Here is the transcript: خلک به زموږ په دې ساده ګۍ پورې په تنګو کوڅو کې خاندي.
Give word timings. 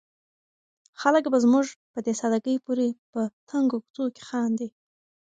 خلک 1.01 1.23
به 1.31 1.37
زموږ 1.45 1.65
په 1.93 1.99
دې 2.05 2.13
ساده 2.19 2.39
ګۍ 2.45 2.57
پورې 2.65 2.87
په 3.11 3.21
تنګو 3.49 3.77
کوڅو 3.83 4.05
کې 4.15 4.23
خاندي. 4.29 4.69